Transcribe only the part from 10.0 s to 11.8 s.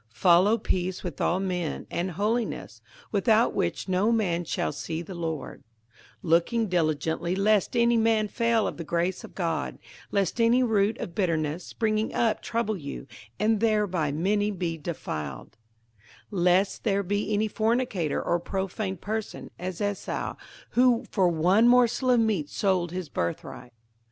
lest any root of bitterness